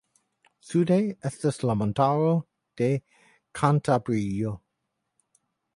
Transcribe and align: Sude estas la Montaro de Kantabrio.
Sude 0.67 0.95
estas 1.31 1.59
la 1.71 1.75
Montaro 1.81 2.33
de 2.83 2.91
Kantabrio. 3.61 4.57